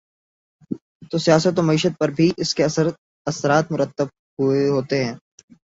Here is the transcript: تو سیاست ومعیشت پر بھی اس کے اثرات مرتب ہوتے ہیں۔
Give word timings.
تو 1.11 1.17
سیاست 1.17 1.59
ومعیشت 1.59 1.97
پر 1.99 2.09
بھی 2.09 2.31
اس 2.37 2.55
کے 2.55 2.63
اثرات 3.27 3.71
مرتب 3.71 4.07
ہوتے 4.69 5.03
ہیں۔ 5.05 5.13